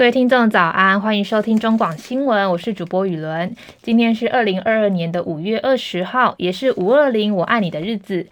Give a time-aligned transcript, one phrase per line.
[0.00, 3.54] 各位听众早安，欢迎收听中广新闻，我是主播雨伦。
[3.82, 8.26] 今天是二零二二年的五月二十号，也是五二零我爱你的日子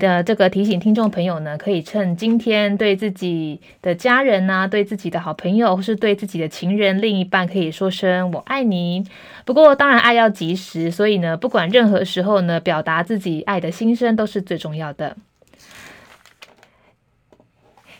[0.00, 9.04] 的这个提醒听众朋友呢，可以趁今天对自己的家人呐、啊，对自己的好朋友，或是对自己的情人、另一半，可以说声我爱你。
[9.44, 15.14] 不过当然爱要及时，所以呢，不管任何时候呢，表达自己爱的心声都是最重要的。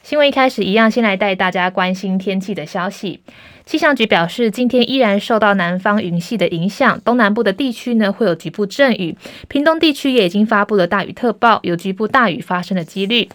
[0.03, 3.21] 新闻一开始一样，先来带大家关心天气的消息。
[3.65, 9.17] 气象局表示，今天依然受到南方云系的影响，东南部的地区呢会有局部阵雨，
[9.47, 13.29] 屏东地区也已经发布了大雨特报，有局部大雨发生的几率。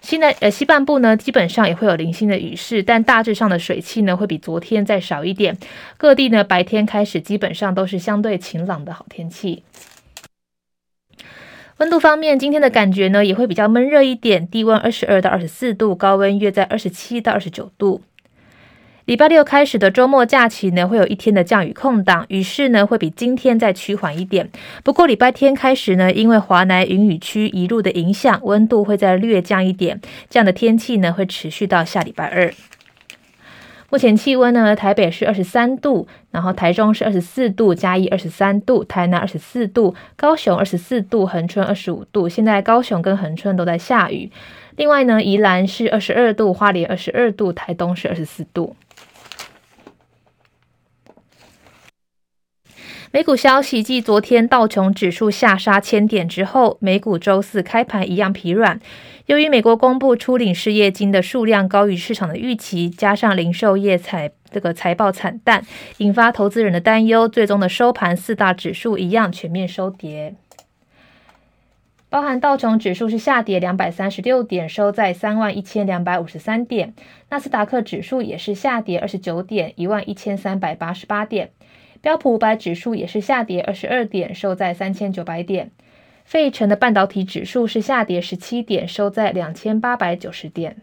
[0.00, 5.58] 西南呃西半部呢，基本上也会有零星的雨势，但大致上的水汽呢会比昨天再少一点。
[5.98, 9.62] 各地呢白天开始基本上都是相对晴朗的好天气。
[11.80, 18.02] 温度方面，今天的感觉呢也会比较闷热一点，低温二十二到二十四度，高温约在二十七到二十九度。
[19.06, 24.50] 礼拜六开始的周末假期呢，会有一天的降雨空档，雨势呢会比今天再趋缓一点。
[24.84, 29.98] 不过礼拜天开始呢，因为华南云雨区一路的影响，温度会再略降一点。
[30.28, 32.52] 这样的天气呢会持续到下礼拜二。
[33.90, 42.28] 目前气温呢，台北是二十三度，然后台中是二十四度，嘉义二十三度，台南二十四度，高雄二十四度，恒春二十五度。
[42.28, 44.30] 现在高雄跟恒春都在下雨。
[44.76, 48.76] 另外呢，宜兰是二十二度，花莲二十二度，台东是二十四度。
[53.12, 58.80] 美股消息，继昨天道琼指数下杀千点之后，美股周四开盘一样疲软。
[59.30, 65.64] 由于美国公布初领失业金的数量高于市场的预期，加上零售业财这个财报惨淡，
[65.98, 70.34] 引发投资人的担忧，最终的收盘四大指数一样全面收跌。
[72.08, 76.88] 包含道琼指数是下跌两百三十六点，收在三万一千两百五十三点；
[77.28, 81.50] 纳斯达克指数也是下跌二十九点，一万一千三百八十八点。
[82.00, 85.70] 标普五百指数也是下跌二十二点，收在三千九百点。
[86.30, 90.76] 费城的半导体指数是下跌十七点，收在两千八百九十点。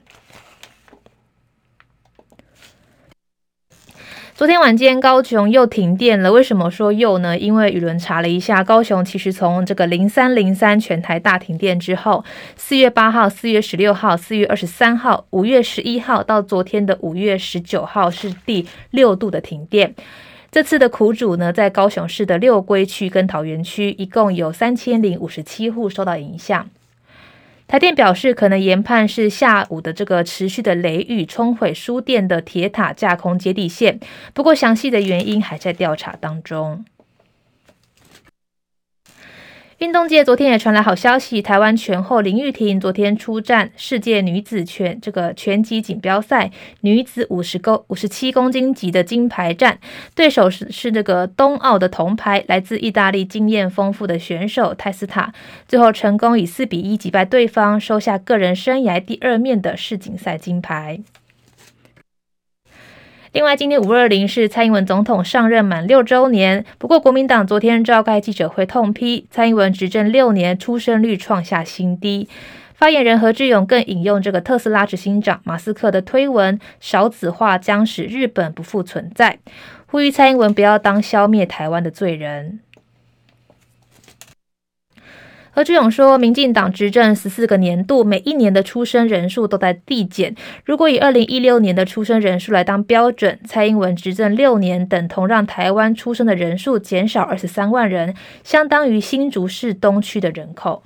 [4.36, 7.38] 昨天晚间高雄又停电了，为什么说又呢？
[7.38, 12.26] 因为雨伦查了一下，高雄其实从这个零三零三全台大停电之后，
[12.58, 19.96] 四月八号、四月十六号、四月二十三号、五月十一号到昨天的五月十九号是第六度的停电。
[20.58, 26.68] 这次的苦主呢，在高雄市的六龟区跟桃园区，一共有三千零五十七户受到影响。
[27.68, 34.00] 台电表示，可能研判是下午的这个持续的雷雨冲毁输电的铁塔架空接地线，
[34.34, 36.84] 不过详细的原因还在调查当中。
[39.78, 46.50] 运动界昨天也传来好消息，台湾拳后林玉婷昨天出战世界女子拳这个拳击锦标赛
[46.82, 49.78] 女子五十公五十七公斤级的金牌战，
[50.16, 55.32] 对手是是那个冬奥的铜牌，来自意大利经验丰富的选手泰斯塔，
[55.68, 61.02] 最后成功以四比一击败对方，收下个人生涯第二面的世锦赛金牌。
[63.38, 66.66] 另外，今天五二零是蔡英文总统上任满六周年。
[66.80, 72.28] 不过，国民党昨天召开记者会痛批蔡英文执政六年出生率创下新低。
[72.74, 79.38] 发言人何志勇更引用这个特斯拉执行长马斯克的推文：“少子化将使日本不复存在”，
[79.86, 82.62] 呼吁蔡英文不要当消灭台湾的罪人。
[85.58, 90.36] 何志勇说，民进党执政十四个年度，每一年的出生人数都在递减。
[90.64, 98.14] 如果以二零一六年的出生人数来当标准，蔡英文执政六年，等同让台湾出生的人数减少二十三万人，
[98.44, 100.84] 相当于新竹市东区的人口。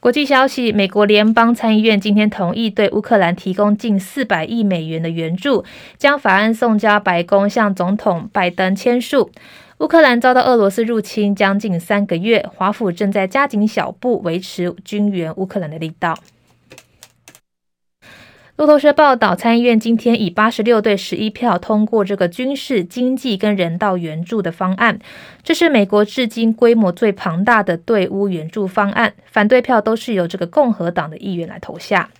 [0.00, 5.66] 国际消息：美国联邦参议院今天同意对乌克兰提供近四百亿美元的援助，
[5.98, 9.30] 将法案送交白宫，向总统拜登签署。
[9.78, 16.18] 乌克兰遭到俄罗斯入侵将近三个月，华府正在加紧小步维持军援乌克兰的力道。
[18.56, 24.98] 路透社报道，参议院今天以八十六对十一票通过这个军事、经济跟人道援助的方案，
[25.44, 29.14] 这是美国至今规模最庞大的对乌援助方案。
[29.26, 32.10] 反对票都是由这个共和党的议员来投下。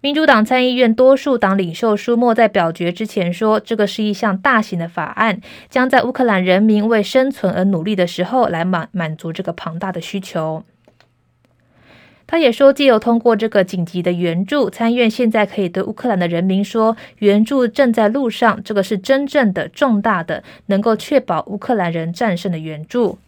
[0.00, 10.62] 民主党参议院多数党领袖舒默在表决之前说：“这个是一项大型的法案，将在乌克兰人民为生存而努力的时候来满满足这个庞大的需求。”
[12.28, 23.18] 他也说：“借由通过这个紧急的援助，参议院现在可以对乌克兰的人民说，援助正在路上，这个是真正的重大的，能够确保乌克兰人战胜的援助。”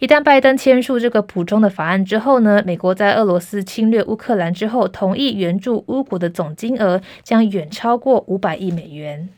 [0.00, 9.28] 一旦拜登签署这个补充的法案之后呢，美国在俄罗斯侵略乌克兰之后，同意援助乌国的总金额将远超过五百亿美元。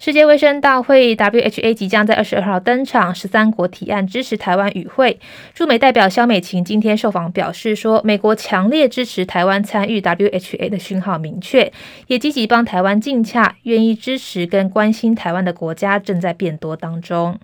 [0.00, 5.18] 世界卫生大会 （WHA） 即将在二十二号登场，十三国提案支持台湾与会。
[5.52, 11.72] 驻美代表肖美琴今天受访表示说，美国强烈支持台湾参与 WHA 的讯号明确，
[12.06, 17.36] 也积极帮台湾竞洽，愿意支持跟关心台湾的国家正在变多当中。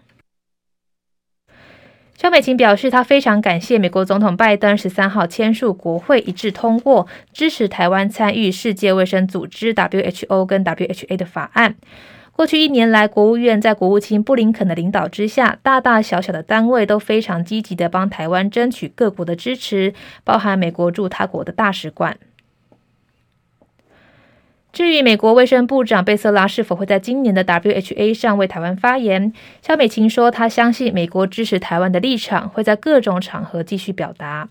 [2.16, 11.74] 肖美琴表示，她非常感谢美国总统拜登十三号签署国会一致通过支持台湾参与世界卫生组织 WHO 跟 WHA 的法案。
[12.36, 19.94] 过去一年来，国务院在国务卿布林肯的领导之下，大大小小的单位都非常积极地帮台湾争取各国的支持，
[20.24, 22.18] 包含美国驻他国的大使馆。
[24.72, 29.32] 至于美国卫生部长贝瑟拉是否会在今年的 WHA 上为台湾发言，
[29.62, 34.48] 萧美琴说，她相信美国支持台湾的立场会在各种场合继续表达。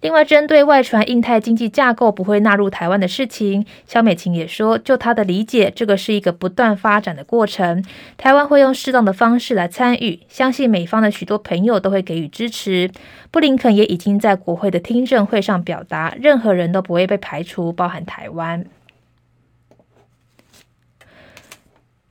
[0.00, 7.84] 另外，针对外传印太经济架构不会纳入台湾的事情，萧美琴也说，就她的理解，这个是一个不断发展的过程。
[8.16, 12.90] 台湾会用适当的方式来参与，相信美方的许多朋友都会给予支持。
[13.30, 18.64] 布林肯也已经在国会的听证会上表达，任何人都不会被排除，包含台湾。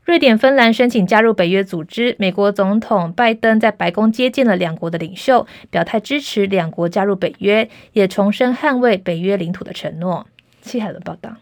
[0.09, 2.15] 瑞典、芬兰申请加入北约组织。
[2.17, 10.25] 美国总统拜登在白宫接见了两国的领袖，表态支持两国加入北约，也重申捍卫北约领土的承诺。
[10.63, 11.35] 戚海伦报道。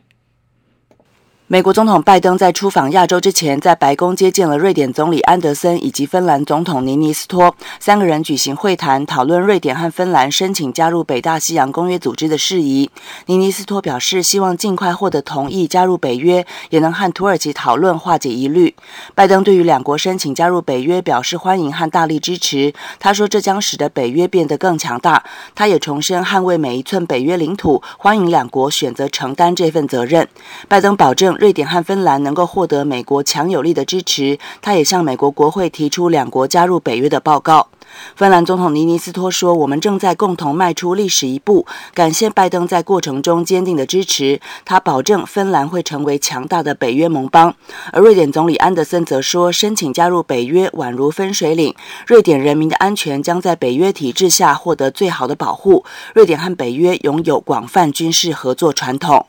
[1.49, 12.91] 美国总统拜登在出访亚洲之前，在白宫接见了瑞典总理安德森以及芬兰总统尼尼斯托，三个人举行会谈，讨论瑞典和芬兰申请加入北大西洋公约组织的事宜。
[13.27, 18.75] 尼尼斯托表示，希望尽快获得同意加入北约，也能和土耳其讨论化解疑虑。
[19.15, 25.23] 拜登对于两国申请加入北约表示欢迎和大力支持，他说这将使得北约变得更强大。
[25.55, 30.27] 他也重申捍卫每一寸北约领土，欢迎两国选择承担这份责任。
[30.67, 31.36] 拜登保证。
[31.37, 37.67] 瑞典和芬兰能够获得美国强有力的支持，他也向美国国会提出两国加入北约的报告。
[38.15, 44.41] 芬兰总统尼尼斯托说：“我们正在共同迈出历史一步，感谢拜登在过程中坚定的支持。
[44.65, 47.55] 他保证芬兰会成为强大的北约盟邦。”
[47.93, 51.73] 而瑞典总理安德森则说：“申请加入北约宛如分水岭，
[52.05, 55.85] 瑞典人民的安全将在北约体制下获得最好的保护。
[56.13, 59.27] 瑞典和北约拥有广泛军事合作传统。”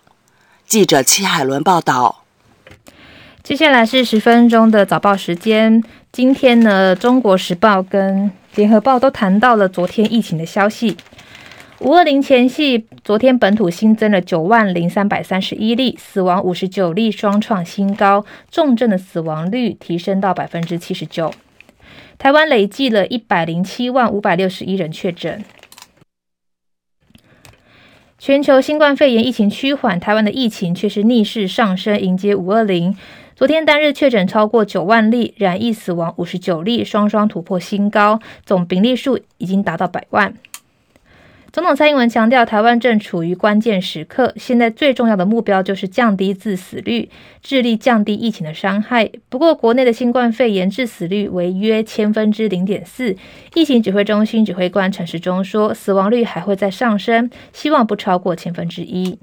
[0.68, 2.24] 记者戚海伦报道。
[3.42, 5.82] 接下来是十分钟的早报时间。
[6.12, 10.94] 今天呢，《中国时报》跟《联合报》都谈到了昨天疫情的消息。
[11.78, 21.32] 五二零前夕，昨天本土新增了九万零三百三十一例，死亡五十九例，双创新高，重症的死亡率提升到百分之七十九。
[22.18, 25.42] 台湾累计了一百零七万五百六十一人确诊。
[28.20, 32.96] 全球新冠肺炎疫情趋缓，台湾的疫情却是逆势上升，迎接五二零。
[33.36, 40.34] 昨天单日确诊超过九万例，染疫死亡五十九例，双双突破新高，总病例数已经达到百万。
[41.50, 47.08] 总统蔡英文强调，台湾正处于关键时刻，现在最重要的目标就是降低致死率，
[47.42, 49.10] 致力降低疫情的伤害。
[49.30, 53.16] 不过，国内的新冠肺炎致死率为约千分之零点四。
[53.54, 59.18] 疫情指挥中心指挥官陈时中说，死亡率还会再上升，希望不超过千分之一。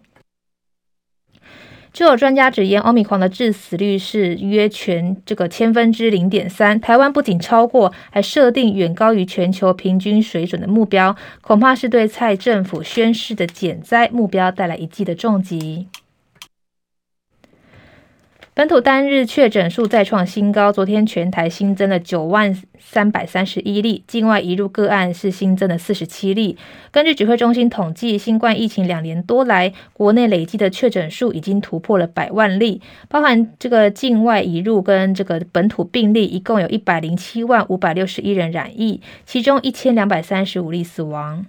[1.95, 6.77] 就有专家直言欧米伽的致死率是约全这个千分之零点三。
[6.81, 15.87] 台湾不仅超过，还设定远高于全球平均水准的目标，恐怕是对蔡政府宣誓的减灾目标带来一记的重击。
[18.57, 26.57] 本土单日确诊数再创新高，昨天全台新增了九万三百三十一例，境外移入个案是新增了四十七例。
[26.89, 41.45] 根据指挥中心统计，新冠疫情两年多来，国内累计的确诊数已经突破了百万例，包含这个境外移入跟这个本土病例，一共有一百零七万五百六十一人染疫，其中一千两百三十五例死亡。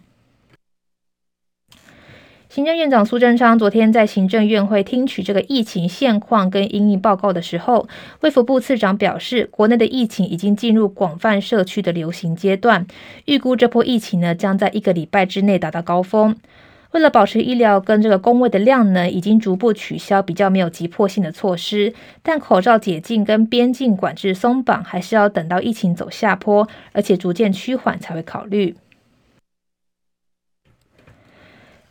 [2.57, 7.87] 行政院长苏贞昌昨天在行政院会听取这个疫情现况跟因应报告的时候，
[8.23, 12.87] 卫福部次长表示，国内的疫情已经进入广泛社区的流行阶段，
[13.27, 16.35] 预估这波疫情呢将在一个礼拜之内达到高峰。
[16.93, 28.75] 为了保持医疗跟这个工卫的量呢，已经逐步取消比较没有急迫性的措施，但口罩解禁跟边境管制松绑，还是要等到疫情走下坡，而且逐渐趋缓才会考虑。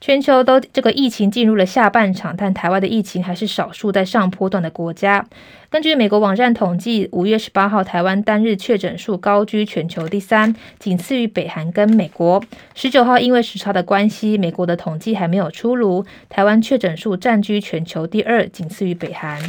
[0.06, 5.26] 全球都这个疫情进入了下半场，但台湾的疫情还是少数在上波段的国家。
[5.68, 12.44] 根据美国网站统计，五月十八号台湾单日确诊数高居全球第三，仅次于北韩跟美国。
[12.76, 19.42] 十九号因为时差的关系，美国的统计还没有出炉，台湾确诊数占据全球第二，仅次于北韩。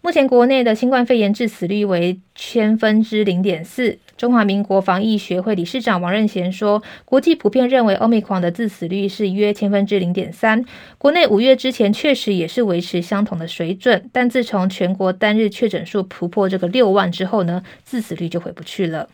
[0.00, 4.00] 目前国内的新冠肺炎致死率为千分之零点四。
[4.22, 10.64] 中华民国防疫学会理事长王任贤说，国际普遍认为欧密克戎的致死率是约千分之零点三。
[10.96, 19.08] 国内五月之前确实也是维持相同的水准，但自从全国单日确诊数突破这个六万之后呢，致死率就回不去了。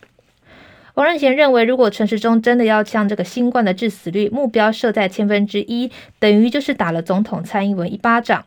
[0.93, 5.89] 王任贤认为，如果陈时中真的要将这个新冠的致死率目标设在千分之一，
[6.19, 8.45] 等于就是打了总统蔡英文一巴掌。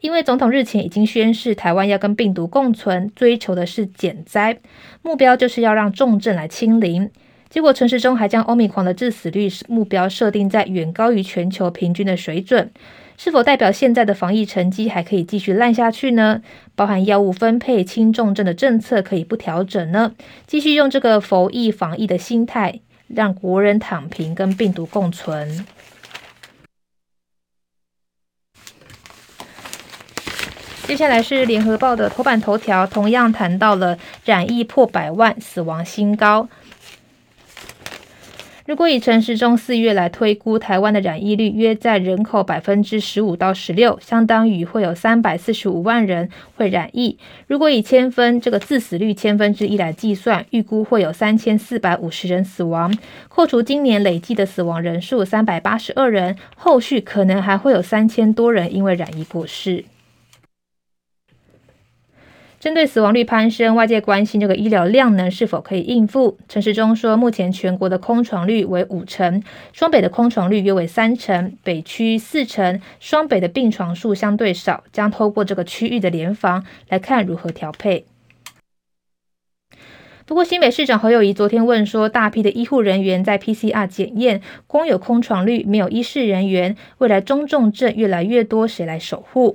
[0.00, 4.58] 因为总统日前已经宣示，台湾要跟病毒共存，追求的是减灾，
[5.02, 7.10] 目标就是要让重症来清零。
[7.50, 12.70] 结果陈时中还将欧米狂的致死率目标设定在远高于全球平均的水准，
[13.16, 16.42] 是否代表现在的防疫成绩还可以继续烂下去呢？
[16.76, 20.12] 包含药物分配、轻重症的政策可以不调整呢？
[20.46, 25.66] 继续用这个佛疫防疫的心态，让国人躺平，跟病毒共存。
[30.88, 36.48] 接下来是联合报的头版头条，同样谈到了染疫破百万，死亡新高。
[38.64, 47.18] 如果以陈时中四月来推估，台湾的染疫率约在人口百分之十五到十六，相当于会有三百四十五万人会染疫。
[47.46, 52.96] 如果以千分这个致死率千分之一来计算，预估会有三千四百五十人死亡。
[53.28, 59.84] 扣除今年累计的死亡人数三百八十二人，后续可能还会有三千多人因为染疫过世。
[62.60, 66.36] 针对死亡率攀升，外界关心这个医疗量能是否可以应付。
[66.48, 69.40] 陈时中说，目前全国的空床率为五成，
[69.72, 78.06] 双北的空床率约为三成，北区四成，双北的病床数相对少，将透过这个区域的联防来看如何调配。
[80.26, 89.54] 不过，新北市长侯友宜昨天问说，大批的医护人员在 PCR 检验，光有空床率，没有医事人员，未来中重症越来越多，谁来守护？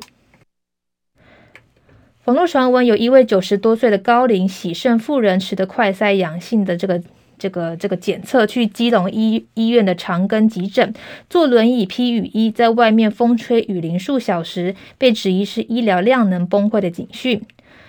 [2.26, 7.02] 网络传闻有一位九十多岁的高龄喜肾妇人持的快筛阳性的这个
[7.38, 10.94] 这个这个检测去基隆医医院的长庚急诊，
[11.30, 17.42] 坐轮椅披雨衣在外面风吹雨淋数小时，被质疑是医疗量能崩溃的警讯。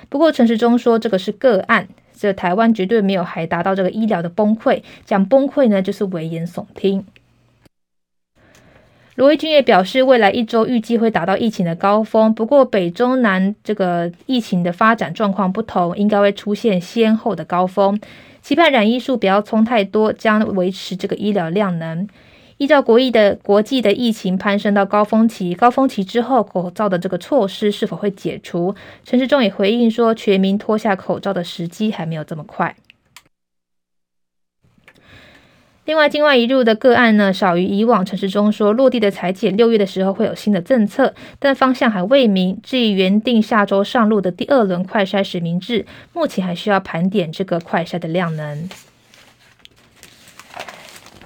[0.09, 7.07] 不过陈时中说这个是个案，这台湾绝对没有还达到这个医疗的崩溃，讲崩溃呢就是危言耸听。
[9.16, 12.35] 罗威君也表示，未来一周预计会达到疫情的高峰。
[12.35, 18.00] 不过，北中南这个疫情的发展状况不同，应该会出现先后的高峰。
[18.42, 22.09] 期盼染疫数不要冲太多，将维持这个医疗量能。
[22.56, 28.75] 依照国疫的国际的疫情攀升到高峰期，高峰期之后口罩的这个措施是否会解除？
[29.04, 32.75] 陈时中也回应说，全民脱下口罩的时机还没有这么快。
[35.87, 38.05] 另外，境外移入的个案呢，少于以往。
[38.05, 42.59] 陈时中说，落地的采检六月的时候会有新的政策，但方向还未明。
[42.62, 48.69] 至于原定下周上路的第二轮快筛实名制，目前还需要盘点这个快筛的量能。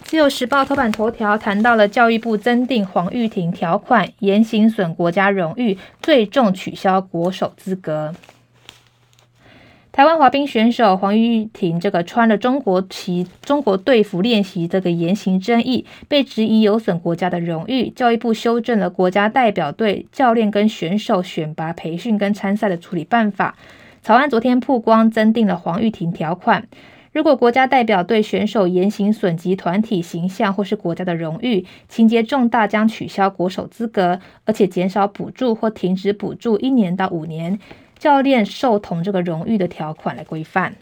[0.03, 8.15] 自由时报头版头条谈到了教育部增订黄玉婷条款，言行损国家荣誉，最重取消国手资格。
[9.99, 17.91] 台湾滑冰选手黄玉婷这个穿了中国旗、中国队服练习这个言行争议，被质疑有损国家的荣誉。
[17.91, 23.57] 教育部修正了国家代表队教练跟选手选拔、培训跟参赛的处理办法。
[24.01, 26.69] 草案昨天曝光，增订了黄玉婷条款：
[27.11, 37.59] 如果国家代表队选手言行损及团体形象或是国家的荣誉，情节重大，将取消国手资格，而且减少补助或停止补助一年到五年。
[37.99, 40.77] 教练受同这个荣誉的条款来规范。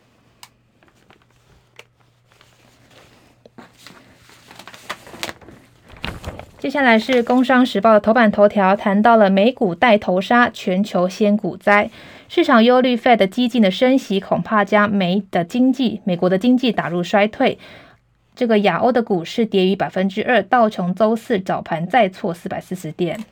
[6.59, 11.91] 接下来是《工商时报》的头版头条，谈到了美股带头杀，全球掀股灾，
[12.29, 17.59] 市场忧虑 Fed 激进的升息，恐怕将美的经济、美国的经济打入衰退。
[18.35, 23.25] 这个亚欧的股市跌逾百分之二，道琼周四早盘再挫四百四十点。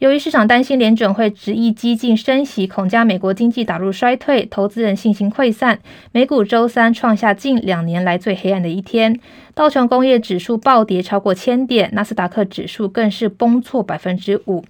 [0.00, 5.78] 由于市场担心联准会执意激进升息，恐将美国经济打入衰退，投资人信心溃散。
[6.12, 9.20] 美股周三创下近两年来最黑暗的一天，
[9.54, 14.64] 道琼工业指数暴跌超过千点，纳斯达克指数更是崩挫百分之五。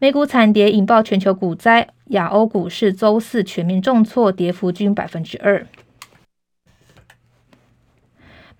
[0.00, 5.64] 美股惨跌引爆全球股灾，亚欧股市周四全面重挫，跌幅均百分之二。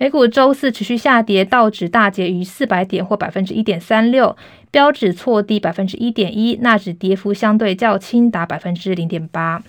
[0.03, 4.37] 美股周四持续下跌，道指大跌逾四百点或百分之一点三六，
[4.73, 9.63] 标指挫低百分之一点一，纳指跌幅相对较轻，达百分之零点八。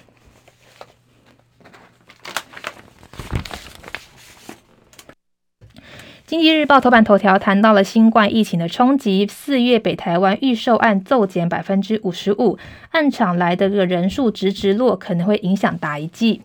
[6.26, 12.58] 经济日报头版头条谈到了新冠疫情的冲击，四月北台湾预售案骤减百分之五十五，
[12.90, 16.42] 案场来的个人数直直落，可能会影响打一季。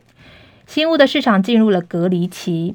[0.66, 2.74] 新屋的市场进入了隔离期。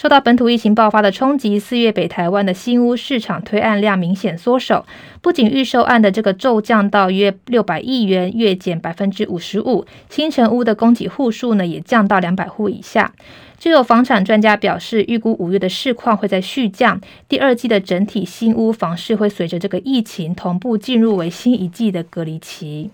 [0.00, 4.86] 受到本土疫情爆发的冲击，四月北台湾的新屋市场推案量明显缩手，
[5.20, 13.12] 不仅预售案的这个骤降到约六百亿元，月减百分之五十五，新成屋的供给户数呢也降到两百户以下。
[13.58, 22.90] 就有房产专家表示，预估五月的市况会在续降，第二季的整体新屋房市会随着这个疫情同步进入为新一季的隔离期。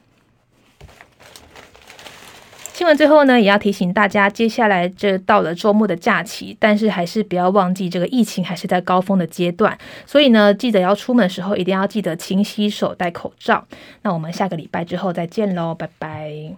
[2.76, 13.66] 新闻最后呢，也要提醒大家，接下来这到了周末的假期，但是还是不要忘记这个疫情还是在高峰的阶段，所以呢，记得要出门的时候一定要记得勤洗手、戴口罩。
[14.02, 16.54] 那我们下个礼拜之后再见喽，拜拜。